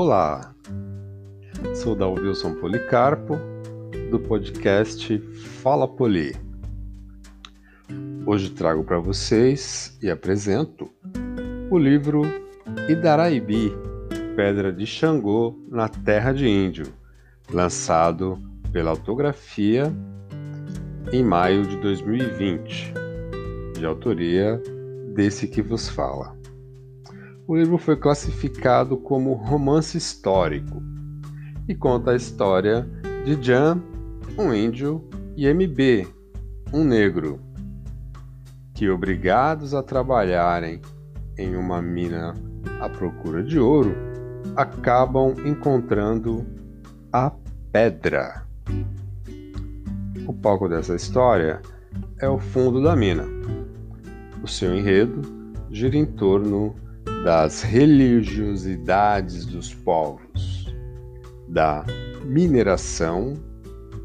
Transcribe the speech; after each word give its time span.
Olá, 0.00 0.54
sou 1.74 1.96
da 1.96 2.06
Wilson 2.06 2.54
Policarpo, 2.54 3.36
do 4.12 4.20
podcast 4.20 5.18
Fala 5.60 5.88
Poli. 5.88 6.36
Hoje 8.24 8.48
trago 8.50 8.84
para 8.84 9.00
vocês 9.00 9.98
e 10.00 10.08
apresento 10.08 10.88
o 11.68 11.76
livro 11.76 12.22
Idaraibi, 12.88 13.72
Pedra 14.36 14.72
de 14.72 14.86
Xangô 14.86 15.58
na 15.68 15.88
Terra 15.88 16.30
de 16.30 16.48
Índio, 16.48 16.86
lançado 17.52 18.38
pela 18.70 18.90
autografia 18.90 19.92
em 21.12 21.24
maio 21.24 21.66
de 21.66 21.76
2020, 21.78 22.94
de 23.76 23.84
autoria 23.84 24.62
desse 25.12 25.48
que 25.48 25.60
vos 25.60 25.88
fala. 25.88 26.37
O 27.48 27.56
livro 27.56 27.78
foi 27.78 27.96
classificado 27.96 28.94
como 28.98 29.32
romance 29.32 29.96
histórico 29.96 30.82
e 31.66 31.74
conta 31.74 32.10
a 32.10 32.14
história 32.14 32.86
de 33.24 33.42
Jan, 33.42 33.80
um 34.36 34.52
índio, 34.52 35.02
e 35.34 35.48
MB, 35.48 36.06
um 36.74 36.84
negro, 36.84 37.40
que, 38.74 38.90
obrigados 38.90 39.72
a 39.72 39.82
trabalharem 39.82 40.82
em 41.38 41.56
uma 41.56 41.80
mina 41.80 42.34
à 42.82 42.88
procura 42.90 43.42
de 43.42 43.58
ouro, 43.58 43.96
acabam 44.54 45.34
encontrando 45.46 46.46
a 47.10 47.32
pedra. 47.72 48.44
O 50.26 50.34
palco 50.34 50.68
dessa 50.68 50.94
história 50.94 51.62
é 52.20 52.28
o 52.28 52.38
fundo 52.38 52.82
da 52.82 52.94
mina. 52.94 53.24
O 54.42 54.46
seu 54.46 54.76
enredo 54.76 55.22
gira 55.70 55.96
em 55.96 56.04
torno 56.04 56.76
das 57.24 57.62
religiosidades 57.62 59.44
dos 59.44 59.74
povos, 59.74 60.72
da 61.48 61.84
mineração, 62.24 63.34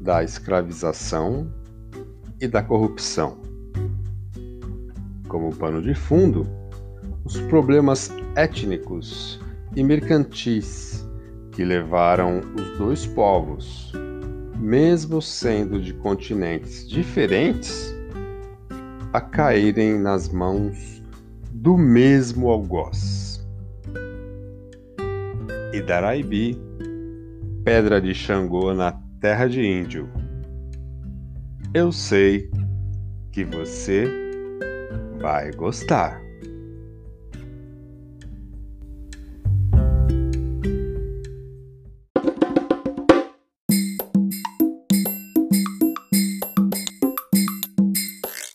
da 0.00 0.24
escravização 0.24 1.52
e 2.40 2.48
da 2.48 2.62
corrupção. 2.62 3.38
Como 5.28 5.54
pano 5.54 5.80
de 5.80 5.94
fundo, 5.94 6.46
os 7.24 7.40
problemas 7.42 8.10
étnicos 8.34 9.40
e 9.74 9.82
mercantis 9.82 11.06
que 11.52 11.64
levaram 11.64 12.40
os 12.54 12.78
dois 12.78 13.06
povos, 13.06 13.92
mesmo 14.58 15.22
sendo 15.22 15.80
de 15.80 15.94
continentes 15.94 16.88
diferentes, 16.88 17.94
a 19.12 19.20
caírem 19.20 19.98
nas 19.98 20.28
mãos 20.28 21.02
do 21.56 21.76
mesmo 21.76 22.48
algoz. 22.48 23.44
Idaraibi, 25.72 26.56
pedra 27.64 28.00
de 28.00 28.14
Xangô 28.14 28.72
na 28.74 28.92
terra 29.20 29.48
de 29.48 29.60
Índio. 29.60 30.08
Eu 31.74 31.90
sei 31.90 32.50
que 33.32 33.44
você 33.44 34.06
vai 35.20 35.50
gostar. 35.52 36.25